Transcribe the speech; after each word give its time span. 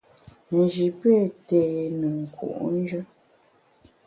Nji 0.55 0.85
pé 0.99 1.13
té 1.47 1.59
ne 1.99 2.07
nku’njù. 2.21 2.99